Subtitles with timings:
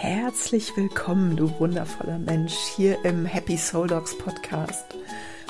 [0.00, 4.84] Herzlich willkommen, du wundervoller Mensch, hier im Happy Soul Dogs Podcast.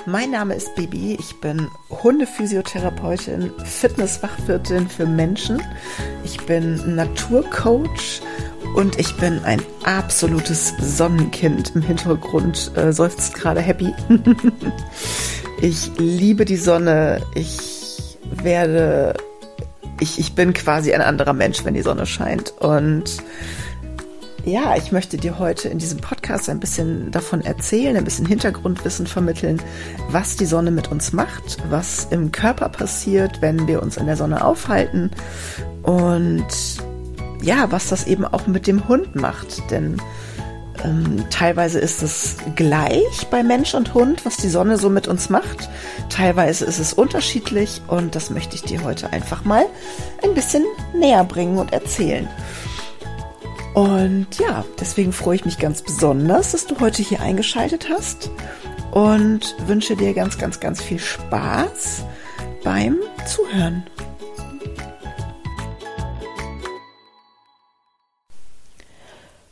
[0.06, 5.62] Mein Name ist Bibi, ich bin Hundephysiotherapeutin, Fitnessfachwirtin für Menschen,
[6.24, 8.22] ich bin Naturcoach
[8.74, 11.72] und ich bin ein absolutes Sonnenkind.
[11.74, 13.92] Im Hintergrund äh, seufzt gerade Happy.
[15.60, 19.12] ich liebe die Sonne, ich werde,
[20.00, 23.22] ich, ich bin quasi ein anderer Mensch, wenn die Sonne scheint und
[24.48, 29.06] ja, ich möchte dir heute in diesem Podcast ein bisschen davon erzählen, ein bisschen Hintergrundwissen
[29.06, 29.60] vermitteln,
[30.10, 34.16] was die Sonne mit uns macht, was im Körper passiert, wenn wir uns in der
[34.16, 35.10] Sonne aufhalten
[35.82, 36.46] und
[37.42, 39.70] ja, was das eben auch mit dem Hund macht.
[39.70, 40.00] Denn
[40.82, 45.28] ähm, teilweise ist es gleich bei Mensch und Hund, was die Sonne so mit uns
[45.28, 45.68] macht.
[46.08, 49.66] Teilweise ist es unterschiedlich und das möchte ich dir heute einfach mal
[50.22, 52.28] ein bisschen näher bringen und erzählen.
[53.74, 58.30] Und ja, deswegen freue ich mich ganz besonders, dass du heute hier eingeschaltet hast
[58.90, 62.04] und wünsche dir ganz, ganz, ganz viel Spaß
[62.64, 63.84] beim Zuhören.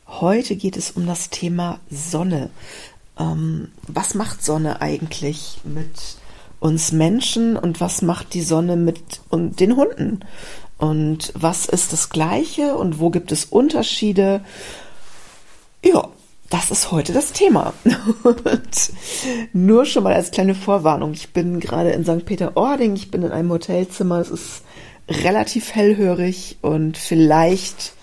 [0.07, 2.49] Heute geht es um das Thema Sonne.
[3.19, 6.17] Ähm, was macht Sonne eigentlich mit
[6.59, 10.21] uns Menschen und was macht die Sonne mit den Hunden?
[10.77, 14.41] Und was ist das Gleiche und wo gibt es Unterschiede?
[15.83, 16.07] Ja,
[16.49, 17.73] das ist heute das Thema.
[18.23, 18.91] Und
[19.53, 21.13] nur schon mal als kleine Vorwarnung.
[21.13, 22.25] Ich bin gerade in St.
[22.25, 22.95] Peter-Ording.
[22.95, 24.19] Ich bin in einem Hotelzimmer.
[24.19, 24.61] Es ist
[25.09, 27.93] relativ hellhörig und vielleicht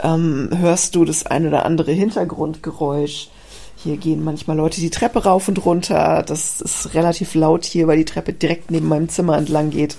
[0.00, 3.28] ähm, hörst du das ein oder andere Hintergrundgeräusch.
[3.76, 6.24] Hier gehen manchmal Leute die Treppe rauf und runter.
[6.26, 9.96] Das ist relativ laut hier, weil die Treppe direkt neben meinem Zimmer entlang geht.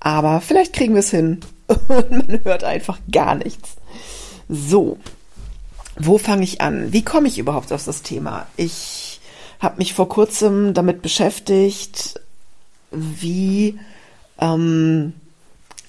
[0.00, 1.40] Aber vielleicht kriegen wir es hin
[1.88, 3.76] und man hört einfach gar nichts.
[4.48, 4.98] So,
[5.96, 6.92] wo fange ich an?
[6.92, 8.46] Wie komme ich überhaupt auf das Thema?
[8.56, 9.20] Ich
[9.60, 12.20] habe mich vor kurzem damit beschäftigt,
[12.90, 13.78] wie,
[14.40, 15.12] ähm,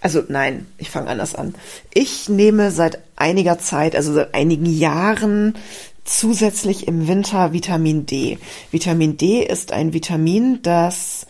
[0.01, 1.53] also nein, ich fange anders an.
[1.93, 5.55] Ich nehme seit einiger Zeit, also seit einigen Jahren,
[6.03, 8.39] zusätzlich im Winter Vitamin D.
[8.71, 11.27] Vitamin D ist ein Vitamin, das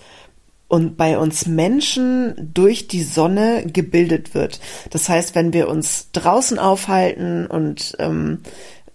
[0.70, 4.62] und bei uns Menschen durch die Sonne gebildet wird.
[4.92, 8.44] Das heißt, wenn wir uns draußen aufhalten und ähm,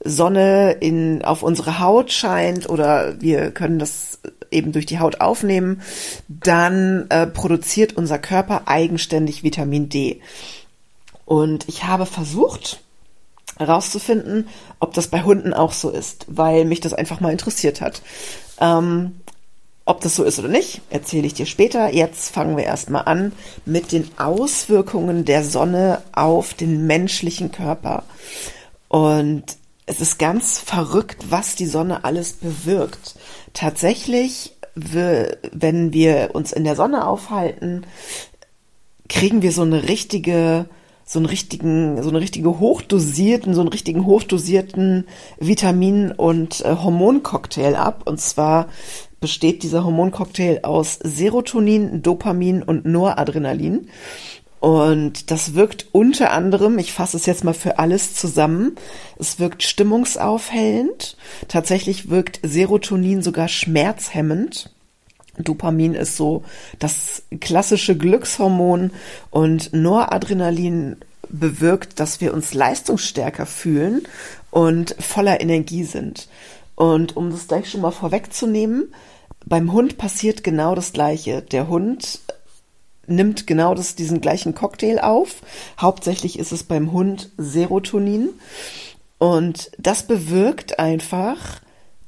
[0.03, 4.21] Sonne in, auf unsere Haut scheint oder wir können das
[4.53, 5.83] eben durch die Haut aufnehmen,
[6.29, 10.21] dann äh, produziert unser Körper eigenständig Vitamin D.
[11.25, 12.81] Und ich habe versucht
[13.59, 14.47] herauszufinden,
[14.79, 18.03] ob das bei Hunden auch so ist, weil mich das einfach mal interessiert hat.
[18.61, 19.17] Ähm,
[19.87, 21.93] ob das so ist oder nicht, erzähle ich dir später.
[21.93, 23.33] Jetzt fangen wir erstmal an
[23.67, 28.05] mit den Auswirkungen der Sonne auf den menschlichen Körper.
[28.89, 29.45] Und
[29.87, 33.17] es ist ganz verrückt, was die Sonne alles bewirkt.
[33.53, 37.85] Tatsächlich, wenn wir uns in der Sonne aufhalten,
[39.09, 40.67] kriegen wir so eine richtige
[41.07, 45.07] so einen richtigen, so eine richtige hochdosierten, so einen richtigen hochdosierten
[45.39, 48.03] Vitamin- und äh, Hormoncocktail ab.
[48.07, 48.69] Und zwar
[49.25, 53.89] besteht dieser Hormoncocktail aus Serotonin, Dopamin und Noradrenalin.
[54.61, 58.77] Und das wirkt unter anderem, ich fasse es jetzt mal für alles zusammen,
[59.19, 61.17] es wirkt stimmungsaufhellend.
[61.49, 64.71] Tatsächlich wirkt Serotonin sogar schmerzhemmend.
[65.39, 66.45] Dopamin ist so
[66.79, 68.91] das klassische Glückshormon
[69.31, 70.97] und Noradrenalin
[71.31, 74.03] bewirkt, dass wir uns leistungsstärker fühlen
[74.51, 76.29] und voller Energie sind.
[76.77, 78.93] Und um das gleich schon mal vorwegzunehmen,
[79.47, 81.43] beim Hund passiert genau das Gleiche.
[81.43, 82.21] Der Hund
[83.07, 85.43] nimmt genau das, diesen gleichen Cocktail auf.
[85.79, 88.31] Hauptsächlich ist es beim Hund Serotonin.
[89.19, 91.61] Und das bewirkt einfach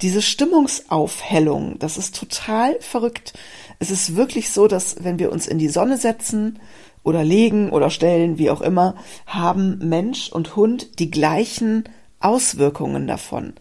[0.03, 1.79] diese Stimmungsaufhellung.
[1.79, 3.33] Das ist total verrückt.
[3.79, 6.59] Es ist wirklich so, dass wenn wir uns in die Sonne setzen
[7.03, 8.97] oder legen oder stellen, wie auch immer,
[9.27, 11.85] haben Mensch und Hund die gleichen
[12.21, 13.55] Auswirkungen davon.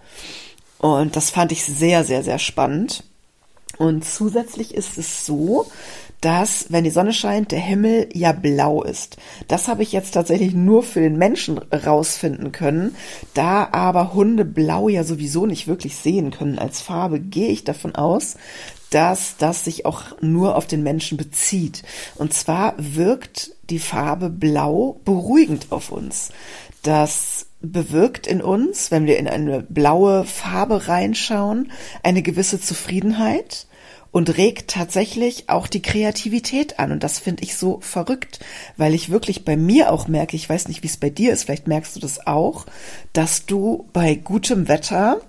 [0.80, 3.04] Und das fand ich sehr, sehr, sehr spannend.
[3.77, 5.66] Und zusätzlich ist es so,
[6.22, 9.18] dass, wenn die Sonne scheint, der Himmel ja blau ist.
[9.48, 12.95] Das habe ich jetzt tatsächlich nur für den Menschen rausfinden können.
[13.33, 17.95] Da aber Hunde blau ja sowieso nicht wirklich sehen können als Farbe, gehe ich davon
[17.95, 18.38] aus,
[18.89, 21.83] dass das sich auch nur auf den Menschen bezieht.
[22.16, 26.31] Und zwar wirkt die Farbe blau beruhigend auf uns.
[26.81, 31.71] Das bewirkt in uns, wenn wir in eine blaue Farbe reinschauen,
[32.03, 33.67] eine gewisse Zufriedenheit
[34.12, 36.94] und regt tatsächlich auch die Kreativität an.
[36.94, 38.39] Und das finde ich so verrückt,
[38.77, 41.44] weil ich wirklich bei mir auch merke, ich weiß nicht, wie es bei dir ist,
[41.44, 42.65] vielleicht merkst du das auch,
[43.12, 45.19] dass du bei gutem Wetter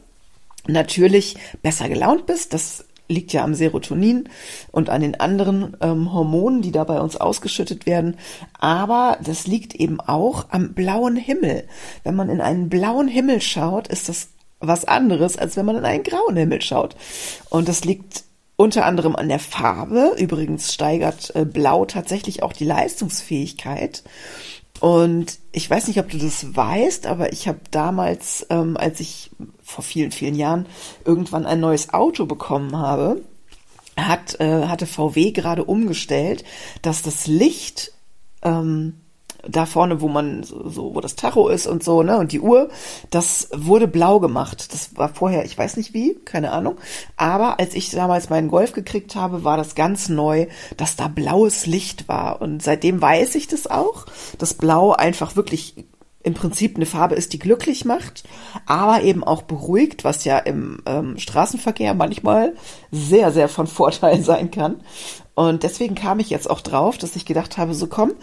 [0.69, 2.55] natürlich besser gelaunt bist.
[2.55, 4.29] Das liegt ja am Serotonin
[4.73, 8.17] und an den anderen ähm, Hormonen, die da bei uns ausgeschüttet werden.
[8.59, 11.65] Aber das liegt eben auch am blauen Himmel.
[12.05, 15.85] Wenn man in einen blauen Himmel schaut, ist das was anderes, als wenn man in
[15.85, 16.97] einen grauen Himmel schaut.
[17.51, 18.25] Und das liegt
[18.57, 20.15] unter anderem an der Farbe.
[20.19, 24.03] Übrigens steigert äh, Blau tatsächlich auch die Leistungsfähigkeit.
[24.87, 29.33] Und ich weiß nicht, ob du das weißt, aber ich habe damals, ähm, als ich
[29.61, 30.67] vor vielen, vielen Jahren
[31.05, 33.21] irgendwann ein neues Auto bekommen habe,
[33.97, 36.45] hat, äh, hatte VW gerade umgestellt,
[36.83, 37.95] dass das Licht
[38.43, 39.01] ähm,
[39.49, 42.69] da vorne, wo man so, wo das Tacho ist und so, ne, und die Uhr,
[43.11, 44.73] das wurde blau gemacht.
[44.73, 46.77] Das war vorher, ich weiß nicht wie, keine Ahnung.
[47.17, 50.47] Aber als ich damals meinen Golf gekriegt habe, war das ganz neu,
[50.77, 52.41] dass da blaues Licht war.
[52.43, 54.07] Und seitdem weiß ich das auch,
[54.39, 55.75] dass Blau einfach wirklich
[56.27, 58.25] im Prinzip eine Farbe ist, die glücklich macht,
[58.67, 62.55] aber eben auch beruhigt, was ja im ähm, Straßenverkehr manchmal
[62.91, 64.81] sehr, sehr von Vorteil sein kann.
[65.37, 68.15] Und deswegen kam ich jetzt auch drauf, dass ich gedacht habe, so komm,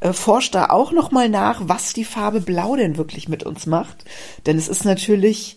[0.00, 3.64] äh, forsch da auch noch mal nach, was die Farbe Blau denn wirklich mit uns
[3.64, 4.04] macht,
[4.44, 5.56] denn es ist natürlich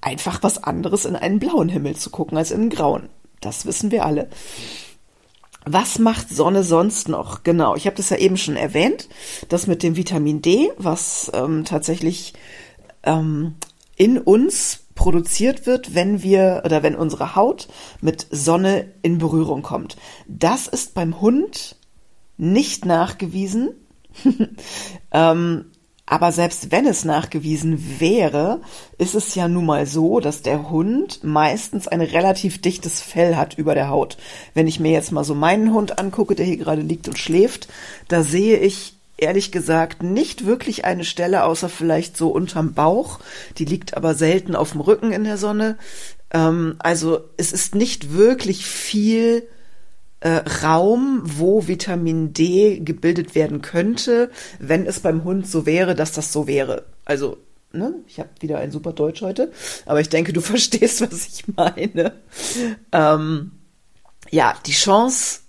[0.00, 3.10] einfach was anderes, in einen blauen Himmel zu gucken als in einen grauen.
[3.42, 4.30] Das wissen wir alle.
[5.66, 7.42] Was macht Sonne sonst noch?
[7.42, 9.10] Genau, ich habe das ja eben schon erwähnt,
[9.50, 12.32] das mit dem Vitamin D, was ähm, tatsächlich
[13.02, 13.56] ähm,
[13.96, 17.68] in uns produziert wird, wenn wir oder wenn unsere Haut
[18.00, 19.98] mit Sonne in Berührung kommt.
[20.26, 21.76] Das ist beim Hund
[22.38, 23.74] nicht nachgewiesen.
[25.12, 25.66] ähm,
[26.06, 28.62] aber selbst wenn es nachgewiesen wäre,
[28.96, 33.58] ist es ja nun mal so, dass der Hund meistens ein relativ dichtes Fell hat
[33.58, 34.16] über der Haut.
[34.54, 37.68] Wenn ich mir jetzt mal so meinen Hund angucke, der hier gerade liegt und schläft,
[38.08, 43.20] da sehe ich ehrlich gesagt nicht wirklich eine Stelle, außer vielleicht so unterm Bauch.
[43.58, 45.76] Die liegt aber selten auf dem Rücken in der Sonne.
[46.30, 49.48] Ähm, also es ist nicht wirklich viel
[50.20, 56.12] äh, Raum, wo Vitamin D gebildet werden könnte, wenn es beim Hund so wäre, dass
[56.12, 56.84] das so wäre.
[57.04, 57.38] Also
[57.72, 57.92] Ne?
[58.06, 59.50] Ich habe wieder ein super Deutsch heute,
[59.84, 62.12] aber ich denke, du verstehst, was ich meine.
[62.92, 63.50] Ähm,
[64.30, 65.40] ja, die Chance,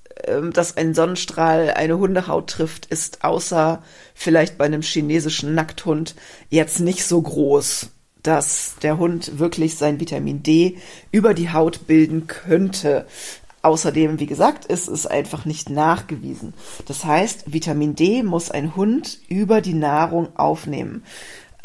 [0.53, 3.81] dass ein Sonnenstrahl eine Hundehaut trifft, ist außer
[4.13, 6.15] vielleicht bei einem chinesischen Nackthund
[6.49, 7.89] jetzt nicht so groß,
[8.23, 10.77] dass der Hund wirklich sein Vitamin D
[11.11, 13.05] über die Haut bilden könnte.
[13.61, 16.53] Außerdem, wie gesagt, ist es einfach nicht nachgewiesen.
[16.87, 21.03] Das heißt, Vitamin D muss ein Hund über die Nahrung aufnehmen.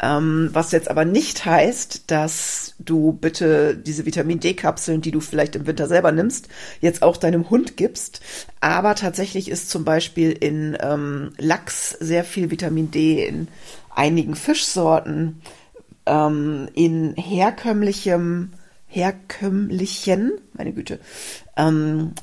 [0.01, 5.55] Ähm, was jetzt aber nicht heißt, dass du bitte diese Vitamin D-Kapseln, die du vielleicht
[5.55, 6.47] im Winter selber nimmst,
[6.81, 8.21] jetzt auch deinem Hund gibst.
[8.61, 13.47] Aber tatsächlich ist zum Beispiel in ähm, Lachs sehr viel Vitamin D, in
[13.91, 15.41] einigen Fischsorten,
[16.07, 18.53] ähm, in herkömmlichem,
[18.87, 20.99] herkömmlichen, meine Güte,
[21.57, 22.13] ähm,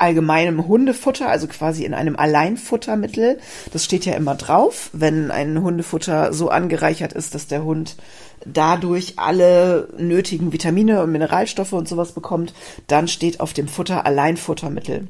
[0.00, 3.38] allgemeinem Hundefutter, also quasi in einem Alleinfuttermittel.
[3.72, 7.96] Das steht ja immer drauf, wenn ein Hundefutter so angereichert ist, dass der Hund
[8.44, 12.54] dadurch alle nötigen Vitamine und Mineralstoffe und sowas bekommt,
[12.86, 15.08] dann steht auf dem Futter Alleinfuttermittel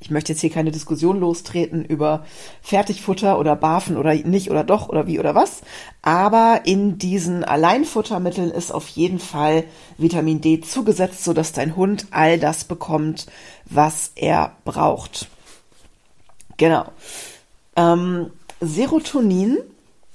[0.00, 2.24] ich möchte jetzt hier keine Diskussion lostreten über
[2.62, 5.62] Fertigfutter oder Barfen oder nicht oder doch oder wie oder was.
[6.02, 9.64] Aber in diesen Alleinfuttermitteln ist auf jeden Fall
[9.96, 13.26] Vitamin D zugesetzt, sodass dein Hund all das bekommt,
[13.64, 15.28] was er braucht.
[16.58, 16.84] Genau.
[17.74, 19.58] Ähm, Serotonin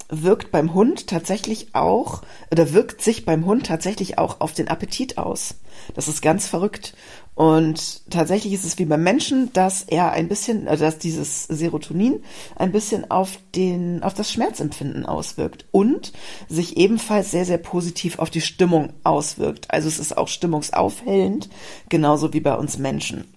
[0.10, 5.18] wirkt beim Hund tatsächlich auch oder wirkt sich beim Hund tatsächlich auch auf den Appetit
[5.18, 5.56] aus.
[5.96, 6.96] Das ist ganz verrückt.
[7.36, 12.24] Und tatsächlich ist es wie beim Menschen, dass er ein bisschen, also dass dieses Serotonin
[12.56, 16.14] ein bisschen auf den, auf das Schmerzempfinden auswirkt und
[16.48, 19.72] sich ebenfalls sehr, sehr positiv auf die Stimmung auswirkt.
[19.72, 21.50] Also es ist auch stimmungsaufhellend,
[21.90, 23.34] genauso wie bei uns Menschen.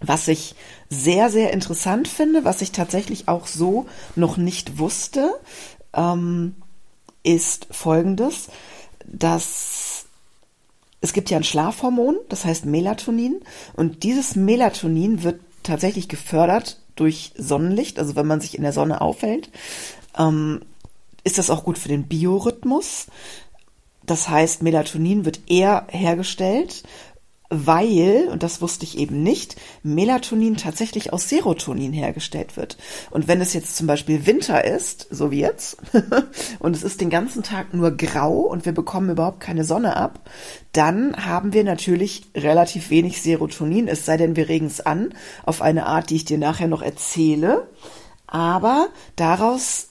[0.00, 0.54] Was ich
[0.88, 3.86] sehr, sehr interessant finde, was ich tatsächlich auch so
[4.16, 5.30] noch nicht wusste,
[5.94, 6.54] ähm,
[7.22, 8.48] ist folgendes,
[9.04, 10.06] dass
[11.00, 13.40] es gibt ja ein Schlafhormon, das heißt Melatonin,
[13.74, 19.00] und dieses Melatonin wird tatsächlich gefördert durch Sonnenlicht, also wenn man sich in der Sonne
[19.00, 19.50] aufhält,
[20.16, 20.62] ähm,
[21.24, 23.06] ist das auch gut für den Biorhythmus.
[24.04, 26.82] Das heißt, Melatonin wird eher hergestellt
[27.50, 32.76] weil, und das wusste ich eben nicht, Melatonin tatsächlich aus Serotonin hergestellt wird.
[33.10, 35.78] Und wenn es jetzt zum Beispiel Winter ist, so wie jetzt,
[36.58, 40.28] und es ist den ganzen Tag nur grau und wir bekommen überhaupt keine Sonne ab,
[40.72, 45.14] dann haben wir natürlich relativ wenig Serotonin, es sei denn, wir regen es an,
[45.44, 47.68] auf eine Art, die ich dir nachher noch erzähle.
[48.26, 49.88] Aber daraus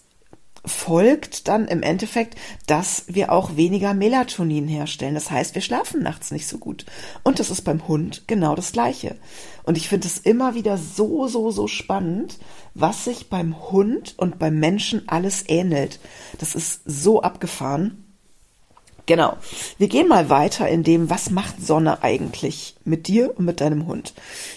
[0.67, 5.15] folgt dann im Endeffekt, dass wir auch weniger Melatonin herstellen.
[5.15, 6.86] Das heißt, wir schlafen nachts nicht so gut.
[7.24, 9.15] Und das ist beim Hund genau das Gleiche.
[9.63, 12.38] Und ich finde es immer wieder so, so, so spannend,
[12.74, 16.00] was sich beim Hund und beim Menschen alles ähnelt.
[16.38, 18.07] Das ist so abgefahren.
[19.08, 19.38] Genau.
[19.78, 23.88] Wir gehen mal weiter in dem, was macht Sonne eigentlich mit dir und mit deinem
[23.88, 24.14] Hund.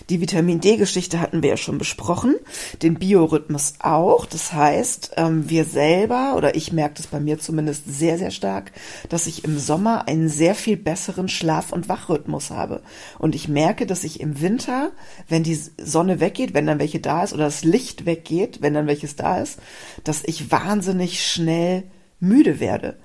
[0.08, 2.34] Die Vitamin D-Geschichte hatten wir ja schon besprochen,
[2.82, 4.26] den Biorhythmus auch.
[4.26, 8.72] Das heißt, ähm, wir selber, oder ich merke das bei mir zumindest sehr, sehr stark,
[9.08, 12.82] dass ich im Sommer einen sehr viel besseren Schlaf- und Wachrhythmus habe.
[13.20, 14.90] Und ich merke, dass ich im Winter,
[15.28, 18.88] wenn die Sonne weggeht, wenn dann welche da ist, oder das Licht weggeht, wenn dann
[18.88, 19.60] welches da ist,
[20.02, 21.84] dass ich wahnsinnig schnell
[22.18, 22.96] müde werde.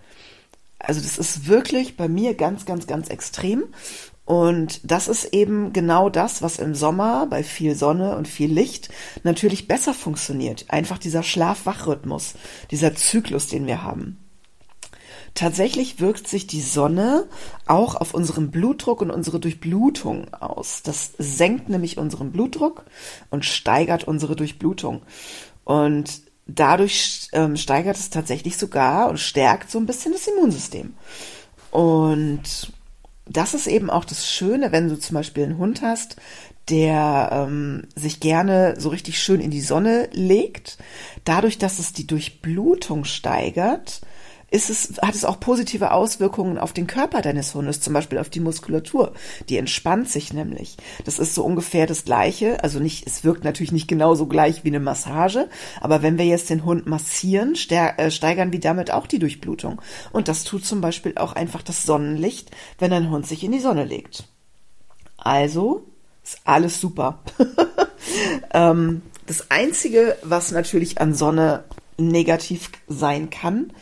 [0.79, 3.65] Also das ist wirklich bei mir ganz, ganz, ganz extrem.
[4.25, 8.89] Und das ist eben genau das, was im Sommer bei viel Sonne und viel Licht
[9.24, 10.65] natürlich besser funktioniert.
[10.70, 12.34] Einfach dieser Schlaf-Wach-Rhythmus,
[12.72, 14.17] dieser Zyklus, den wir haben.
[15.36, 17.27] Tatsächlich wirkt sich die Sonne
[17.67, 20.82] auch auf unseren Blutdruck und unsere Durchblutung aus.
[20.82, 22.86] Das senkt nämlich unseren Blutdruck
[23.29, 25.01] und steigert unsere Durchblutung.
[25.65, 30.94] Und dadurch ähm, steigert es tatsächlich sogar und stärkt so ein bisschen das Immunsystem.
[31.72, 32.74] Und
[33.28, 36.18] das ist eben auch das Schöne, wenn du zum Beispiel einen Hund hast,
[36.70, 40.78] der ähm, sich gerne so richtig schön in die Sonne legt.
[41.24, 44.02] Dadurch, dass es die Durchblutung steigert,
[44.55, 48.29] ist es, hat es auch positive Auswirkungen auf den Körper deines Hundes, zum Beispiel auf
[48.29, 49.12] die Muskulatur.
[49.50, 50.77] Die entspannt sich nämlich.
[51.03, 52.63] Das ist so ungefähr das Gleiche.
[52.63, 55.50] Also nicht, es wirkt natürlich nicht genauso gleich wie eine Massage,
[55.81, 59.81] aber wenn wir jetzt den Hund massieren, äh, steigern wir damit auch die Durchblutung.
[60.13, 63.59] Und das tut zum Beispiel auch einfach das Sonnenlicht, wenn ein Hund sich in die
[63.59, 64.24] Sonne legt.
[65.17, 65.85] Also
[66.24, 67.19] ist alles super.
[68.53, 71.65] ähm, das Einzige, was natürlich an Sonne
[71.97, 73.74] negativ sein kann,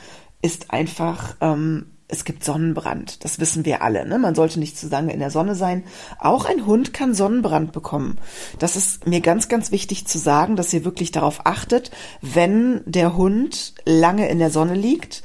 [0.44, 3.24] ist einfach, ähm, es gibt Sonnenbrand.
[3.24, 4.06] Das wissen wir alle.
[4.08, 4.20] Ne?
[4.20, 5.84] Man sollte nicht zu lange in der Sonne sein.
[6.20, 8.20] Auch ein Hund kann Sonnenbrand bekommen.
[8.60, 11.90] Das ist mir ganz, ganz wichtig zu sagen, dass ihr wirklich darauf achtet,
[12.22, 15.24] wenn der Hund lange in der Sonne liegt.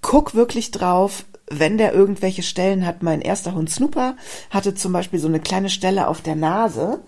[0.00, 3.02] Guck wirklich drauf, wenn der irgendwelche Stellen hat.
[3.02, 4.16] Mein erster Hund Snooper
[4.50, 7.00] hatte zum Beispiel so eine kleine Stelle auf der Nase.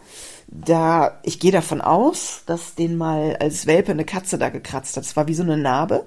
[0.47, 5.05] Da, ich gehe davon aus, dass den mal als Welpe eine Katze da gekratzt hat.
[5.05, 6.07] Das war wie so eine Narbe.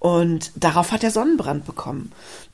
[0.00, 2.10] Und darauf hat er Sonnenbrand bekommen.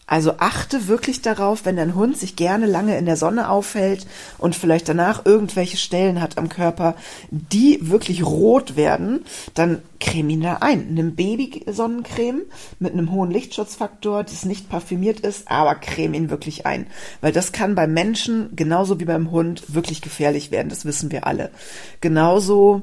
[0.08, 4.06] Also achte wirklich darauf, wenn dein Hund sich gerne lange in der Sonne aufhält
[4.38, 6.94] und vielleicht danach irgendwelche Stellen hat am Körper,
[7.30, 9.24] die wirklich rot werden,
[9.54, 10.94] dann creme ihn da ein.
[10.94, 12.42] Nimm Baby-Sonnencreme
[12.78, 16.86] mit einem hohen Lichtschutzfaktor, das nicht parfümiert ist, aber creme ihn wirklich ein.
[17.20, 20.68] Weil das kann beim Menschen genauso wie beim Hund wirklich gefährlich werden.
[20.68, 21.50] Das wissen wir alle.
[22.00, 22.82] Genauso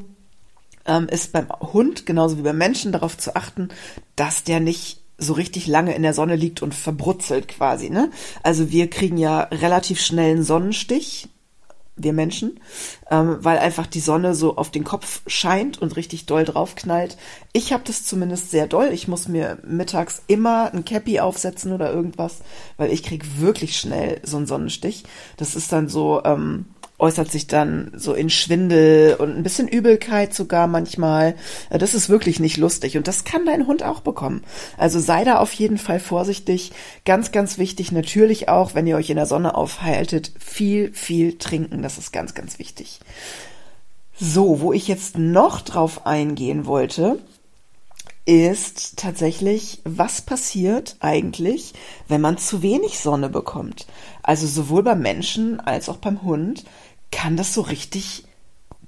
[0.85, 3.69] ähm, ist beim Hund genauso wie beim Menschen darauf zu achten,
[4.15, 7.89] dass der nicht so richtig lange in der Sonne liegt und verbrutzelt quasi.
[7.89, 8.11] Ne?
[8.41, 11.29] Also wir kriegen ja relativ schnell einen Sonnenstich,
[11.95, 12.59] wir Menschen,
[13.11, 17.17] ähm, weil einfach die Sonne so auf den Kopf scheint und richtig doll draufknallt.
[17.53, 18.89] Ich habe das zumindest sehr doll.
[18.91, 22.39] Ich muss mir mittags immer ein Cappy aufsetzen oder irgendwas,
[22.77, 25.03] weil ich krieg wirklich schnell so einen Sonnenstich.
[25.37, 26.65] Das ist dann so, ähm,
[26.99, 31.35] äußert sich dann so in Schwindel und ein bisschen Übelkeit sogar manchmal.
[31.69, 34.43] Äh, das ist wirklich nicht lustig und das kann dein Hund auch bekommen.
[34.77, 36.71] Also sei da auf jeden Fall vorsichtig.
[37.05, 41.81] Ganz, ganz wichtig natürlich auch, wenn ihr euch in der Sonne aufhaltet, viel, viel trinken.
[41.81, 42.99] Das ist ganz, ganz wichtig.
[44.19, 47.19] So, wo ich jetzt noch drauf eingehen wollte,
[48.25, 51.73] ist tatsächlich, was passiert eigentlich,
[52.07, 53.85] wenn man zu wenig Sonne bekommt.
[54.21, 56.63] Also sowohl beim Menschen als auch beim Hund
[57.11, 58.25] kann das so richtig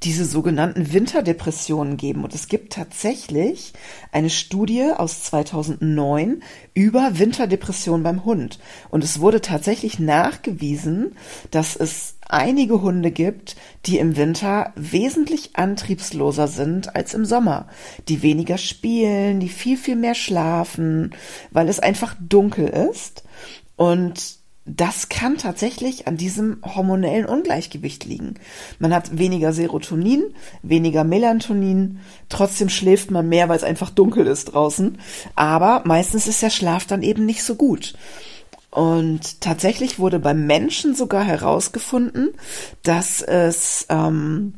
[0.04, 2.24] diese sogenannten Winterdepressionen geben.
[2.24, 3.74] Und es gibt tatsächlich
[4.12, 8.60] eine Studie aus 2009 über Winterdepressionen beim Hund.
[8.90, 11.16] Und es wurde tatsächlich nachgewiesen,
[11.52, 17.68] dass es einige Hunde gibt, die im Winter wesentlich antriebsloser sind als im Sommer,
[18.08, 21.14] die weniger spielen, die viel, viel mehr schlafen,
[21.52, 23.24] weil es einfach dunkel ist.
[23.76, 28.36] Und das kann tatsächlich an diesem hormonellen Ungleichgewicht liegen.
[28.80, 30.24] Man hat weniger Serotonin,
[30.64, 34.98] weniger Melatonin, trotzdem schläft man mehr, weil es einfach dunkel ist draußen.
[35.36, 37.94] Aber meistens ist der Schlaf dann eben nicht so gut.
[38.72, 42.32] Und tatsächlich wurde beim Menschen sogar herausgefunden,
[42.84, 44.56] dass es ähm,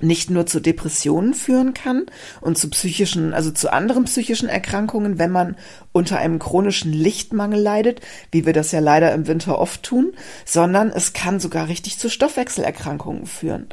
[0.00, 2.06] nicht nur zu Depressionen führen kann
[2.40, 5.56] und zu psychischen, also zu anderen psychischen Erkrankungen, wenn man
[5.92, 8.00] unter einem chronischen Lichtmangel leidet,
[8.30, 10.12] wie wir das ja leider im Winter oft tun,
[10.44, 13.68] sondern es kann sogar richtig zu Stoffwechselerkrankungen führen.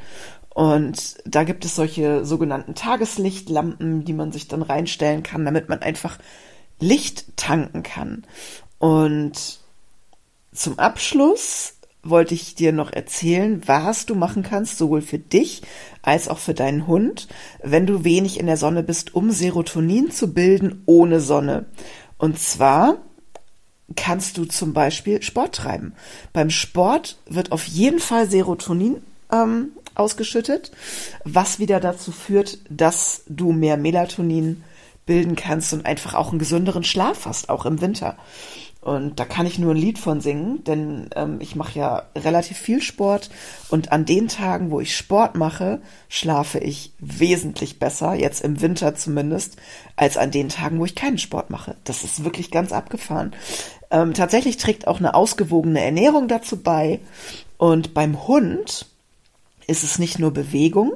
[0.49, 5.81] Und da gibt es solche sogenannten Tageslichtlampen, die man sich dann reinstellen kann, damit man
[5.81, 6.17] einfach
[6.79, 8.23] Licht tanken kann.
[8.79, 9.59] Und
[10.53, 11.74] zum Abschluss
[12.05, 15.63] wollte ich dir noch erzählen, was du machen kannst, sowohl für dich
[16.01, 17.27] als auch für deinen Hund,
[17.63, 21.65] wenn du wenig in der Sonne bist, um Serotonin zu bilden ohne Sonne.
[22.17, 22.97] Und zwar
[23.95, 25.93] kannst du zum Beispiel Sport treiben.
[26.31, 30.71] Beim Sport wird auf jeden Fall Serotonin ähm, ausgeschüttet,
[31.23, 34.63] was wieder dazu führt, dass du mehr Melatonin
[35.05, 38.17] bilden kannst und einfach auch einen gesünderen Schlaf hast, auch im Winter.
[38.85, 42.55] Und da kann ich nur ein Lied von singen, denn ähm, ich mache ja relativ
[42.55, 43.31] viel Sport
[43.69, 48.93] und an den Tagen, wo ich Sport mache, schlafe ich wesentlich besser, jetzt im Winter
[48.93, 49.57] zumindest,
[49.95, 51.75] als an den Tagen, wo ich keinen Sport mache.
[51.83, 53.33] Das ist wirklich ganz abgefahren.
[53.89, 56.99] Ähm, tatsächlich trägt auch eine ausgewogene Ernährung dazu bei.
[57.57, 58.85] Und beim Hund
[59.65, 60.93] ist es nicht nur Bewegung,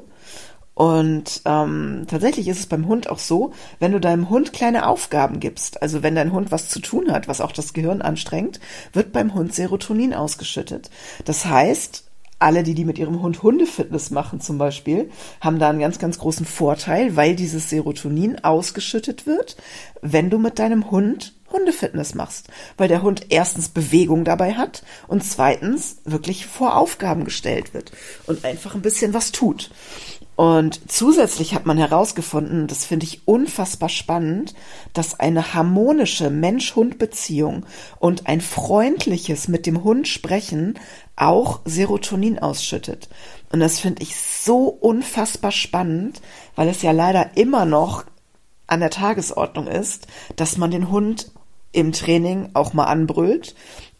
[0.79, 5.41] und ähm, tatsächlich ist es beim Hund auch so, wenn du deinem Hund kleine Aufgaben
[5.41, 8.62] gibst, also wenn dein Hund was zu tun hat, was auch das Gehirn anstrengt,
[8.93, 10.89] wird beim Hund Serotonin ausgeschüttet.
[11.25, 12.05] Das heißt,
[12.39, 16.17] alle, die die mit ihrem Hund Hundefitness machen zum Beispiel, haben da einen ganz, ganz
[16.17, 19.57] großen Vorteil, weil dieses Serotonin ausgeschüttet wird,
[20.01, 25.24] wenn du mit deinem Hund Hundefitness machst, weil der Hund erstens Bewegung dabei hat und
[25.24, 27.91] zweitens wirklich vor Aufgaben gestellt wird
[28.27, 29.71] und einfach ein bisschen was tut.
[30.39, 34.53] Und zusätzlich hat man herausgefunden, das finde ich unfassbar spannend,
[34.93, 37.65] dass eine harmonische Mensch-Hund-Beziehung
[38.00, 40.79] und ein freundliches mit dem Hund sprechen
[41.17, 43.10] auch Serotonin ausschüttet.
[43.51, 46.22] Und das finde ich so unfassbar spannend,
[46.55, 48.05] weil es ja leider immer noch
[48.65, 51.34] an der Tagesordnung ist, dass man den Hund
[51.74, 53.55] im Training auch mal anbrüllt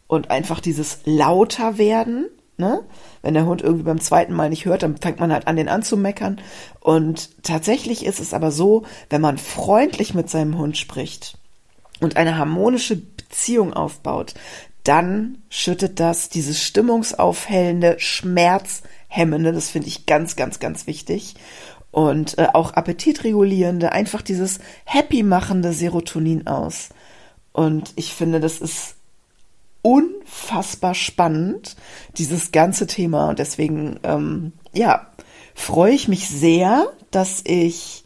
[0.08, 2.83] und einfach dieses lauter werden Ne?
[3.21, 5.69] Wenn der Hund irgendwie beim zweiten Mal nicht hört, dann fängt man halt an, den
[5.69, 6.41] anzumeckern.
[6.81, 11.37] Und tatsächlich ist es aber so, wenn man freundlich mit seinem Hund spricht
[12.01, 14.33] und eine harmonische Beziehung aufbaut,
[14.83, 21.35] dann schüttet das dieses stimmungsaufhellende, schmerzhemmende, das finde ich ganz, ganz, ganz wichtig.
[21.91, 26.89] Und äh, auch appetitregulierende, einfach dieses happy machende Serotonin aus.
[27.53, 28.95] Und ich finde, das ist
[29.81, 31.75] unfassbar spannend,
[32.18, 33.29] dieses ganze Thema.
[33.29, 35.07] Und deswegen, ähm, ja,
[35.55, 38.03] freue ich mich sehr, dass ich,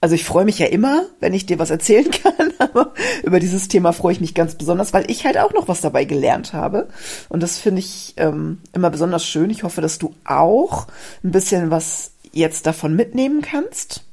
[0.00, 2.92] also ich freue mich ja immer, wenn ich dir was erzählen kann, aber
[3.22, 6.04] über dieses Thema freue ich mich ganz besonders, weil ich halt auch noch was dabei
[6.04, 6.88] gelernt habe.
[7.28, 9.50] Und das finde ich ähm, immer besonders schön.
[9.50, 10.86] Ich hoffe, dass du auch
[11.22, 14.04] ein bisschen was jetzt davon mitnehmen kannst.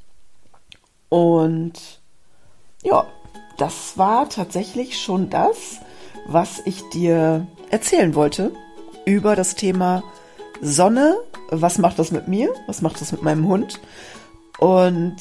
[1.10, 1.74] Und
[2.84, 3.06] ja,
[3.58, 5.80] das war tatsächlich schon das,
[6.32, 8.52] was ich dir erzählen wollte
[9.06, 10.04] über das Thema
[10.62, 11.18] Sonne.
[11.50, 12.50] Was macht das mit mir?
[12.68, 13.80] Was macht das mit meinem Hund?
[14.60, 15.18] Und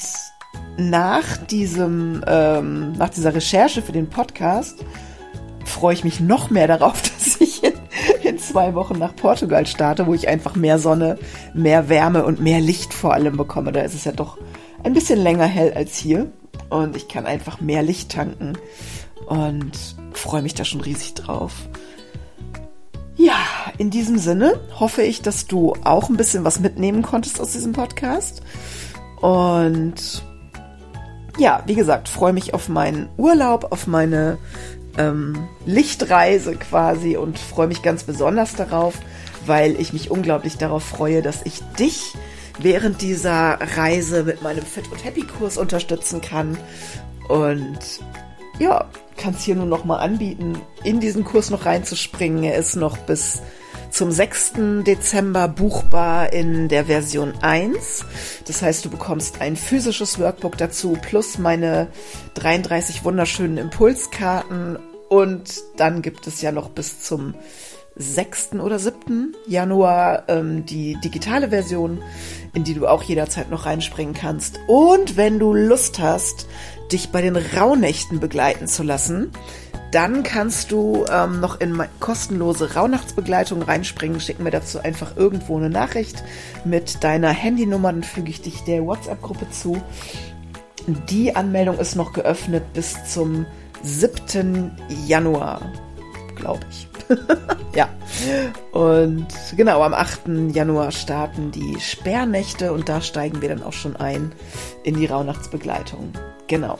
[0.77, 4.85] nach diesem, ähm, nach dieser Recherche für den Podcast
[5.65, 7.73] freue ich mich noch mehr darauf, dass ich in,
[8.21, 11.17] in zwei Wochen nach Portugal starte, wo ich einfach mehr Sonne,
[11.55, 13.71] mehr Wärme und mehr Licht vor allem bekomme.
[13.71, 14.37] Da ist es ja doch
[14.83, 16.31] ein bisschen länger hell als hier
[16.69, 18.53] und ich kann einfach mehr Licht tanken
[19.29, 19.71] und
[20.11, 21.53] freue mich da schon riesig drauf.
[23.15, 23.37] Ja,
[23.77, 27.73] in diesem Sinne hoffe ich, dass du auch ein bisschen was mitnehmen konntest aus diesem
[27.73, 28.41] Podcast.
[29.21, 30.23] Und
[31.37, 34.37] ja, wie gesagt, freue mich auf meinen Urlaub, auf meine
[34.97, 38.95] ähm, Lichtreise quasi und freue mich ganz besonders darauf,
[39.45, 42.15] weil ich mich unglaublich darauf freue, dass ich dich
[42.59, 46.57] während dieser Reise mit meinem Fit und Happy Kurs unterstützen kann.
[47.27, 47.79] Und
[48.59, 48.85] ja,
[49.19, 52.43] kann es hier nur noch mal anbieten, in diesen Kurs noch reinzuspringen.
[52.43, 53.41] Er ist noch bis
[53.91, 54.53] zum 6.
[54.85, 58.05] Dezember buchbar in der Version 1.
[58.47, 61.87] Das heißt, du bekommst ein physisches Workbook dazu plus meine
[62.35, 64.77] 33 wunderschönen Impulskarten
[65.09, 67.33] und dann gibt es ja noch bis zum
[67.95, 68.53] 6.
[68.53, 69.35] oder 7.
[69.47, 72.01] Januar ähm, die digitale Version,
[72.53, 74.59] in die du auch jederzeit noch reinspringen kannst.
[74.67, 76.47] Und wenn du Lust hast,
[76.91, 79.31] dich bei den Rauhnächten begleiten zu lassen,
[79.91, 84.19] dann kannst du ähm, noch in kostenlose Rauhnachtsbegleitung reinspringen.
[84.19, 86.23] Schick mir dazu einfach irgendwo eine Nachricht
[86.63, 89.81] mit deiner Handynummer, dann füge ich dich der WhatsApp-Gruppe zu.
[91.09, 93.45] Die Anmeldung ist noch geöffnet bis zum
[93.83, 94.71] 7.
[95.07, 95.61] Januar
[96.39, 96.87] glaube ich.
[97.75, 97.89] ja.
[98.71, 100.53] Und genau, am 8.
[100.53, 104.31] Januar starten die Sperrnächte und da steigen wir dann auch schon ein
[104.83, 106.13] in die Rauhnachtsbegleitung.
[106.49, 106.77] Genau.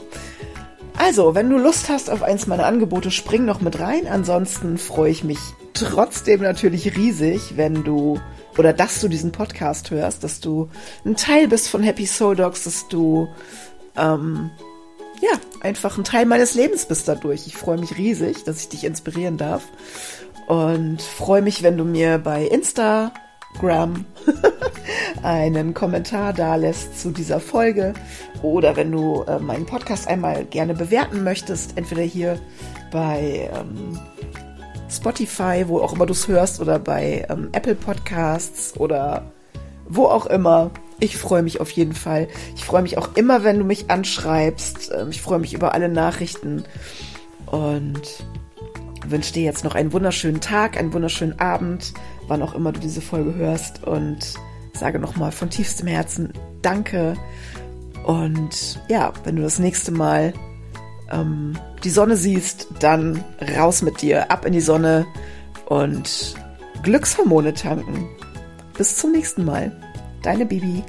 [0.98, 4.06] Also, wenn du Lust hast auf eins meiner Angebote, spring noch mit rein.
[4.06, 5.38] Ansonsten freue ich mich
[5.72, 8.20] trotzdem natürlich riesig, wenn du
[8.58, 10.68] oder dass du diesen Podcast hörst, dass du
[11.06, 13.28] ein Teil bist von Happy Soul Dogs, dass du
[13.96, 14.50] ähm,
[15.22, 15.30] ja
[15.62, 17.46] einfach ein Teil meines Lebens bist dadurch.
[17.46, 19.62] Ich freue mich riesig, dass ich dich inspirieren darf
[20.48, 24.04] und freue mich, wenn du mir bei Instagram
[25.22, 27.94] einen Kommentar da lässt zu dieser Folge
[28.42, 32.38] oder wenn du äh, meinen Podcast einmal gerne bewerten möchtest, entweder hier
[32.90, 33.98] bei ähm,
[34.90, 39.30] Spotify, wo auch immer du es hörst, oder bei ähm, Apple Podcasts oder
[39.88, 40.70] wo auch immer.
[40.98, 42.28] Ich freue mich auf jeden Fall.
[42.56, 44.92] Ich freue mich auch immer, wenn du mich anschreibst.
[44.94, 46.64] Ähm, ich freue mich über alle Nachrichten
[47.46, 48.24] und
[49.06, 51.94] wünsche dir jetzt noch einen wunderschönen Tag, einen wunderschönen Abend,
[52.28, 54.34] wann auch immer du diese Folge hörst und
[54.80, 57.14] sage nochmal von tiefstem Herzen Danke.
[58.04, 60.32] Und ja, wenn du das nächste Mal
[61.10, 63.24] ähm, die Sonne siehst, dann
[63.56, 65.06] raus mit dir, ab in die Sonne
[65.66, 66.34] und
[66.82, 68.08] Glückshormone tanken.
[68.76, 69.72] Bis zum nächsten Mal.
[70.22, 70.82] Deine Bibi.